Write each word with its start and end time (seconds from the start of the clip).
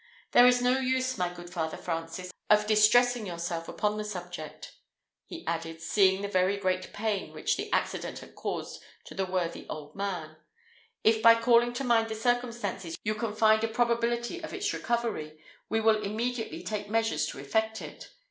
There 0.31 0.47
is 0.47 0.63
no 0.63 0.79
use, 0.79 1.15
my 1.19 1.31
good 1.31 1.51
Father 1.53 1.77
Francis, 1.77 2.31
of 2.49 2.65
distressing 2.65 3.27
yourself 3.27 3.67
upon 3.69 3.97
the 3.97 4.03
subject," 4.03 4.73
he 5.27 5.45
added, 5.45 5.79
seeing 5.79 6.23
the 6.23 6.27
very 6.27 6.57
great 6.57 6.91
pain 6.91 7.31
which 7.31 7.55
the 7.55 7.71
accident 7.71 8.17
had 8.17 8.33
caused 8.33 8.81
to 9.05 9.13
the 9.13 9.27
worthy 9.27 9.67
old 9.69 9.95
man; 9.95 10.37
"if 11.03 11.21
by 11.21 11.35
calling 11.39 11.71
to 11.73 11.83
mind 11.83 12.09
the 12.09 12.15
circumstances 12.15 12.97
you 13.03 13.13
can 13.13 13.35
find 13.35 13.63
a 13.63 13.67
probability 13.67 14.43
of 14.43 14.55
its 14.55 14.73
recovery, 14.73 15.39
we 15.69 15.79
will 15.79 16.01
immediately 16.01 16.63
take 16.63 16.89
measures 16.89 17.27
to 17.27 17.37
effect 17.39 17.79
it. 17.79 18.09